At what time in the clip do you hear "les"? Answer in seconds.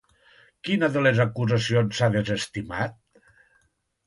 1.07-1.21